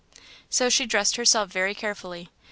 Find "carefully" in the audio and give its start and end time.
1.75-2.29